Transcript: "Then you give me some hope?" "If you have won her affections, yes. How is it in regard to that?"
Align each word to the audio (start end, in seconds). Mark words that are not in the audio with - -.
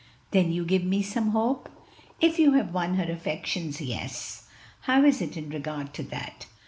"Then 0.31 0.51
you 0.51 0.65
give 0.65 0.83
me 0.83 1.03
some 1.03 1.29
hope?" 1.29 1.69
"If 2.19 2.39
you 2.39 2.53
have 2.53 2.73
won 2.73 2.95
her 2.95 3.03
affections, 3.03 3.79
yes. 3.81 4.47
How 4.79 5.03
is 5.03 5.21
it 5.21 5.37
in 5.37 5.49
regard 5.51 5.93
to 5.93 6.01
that?" 6.01 6.47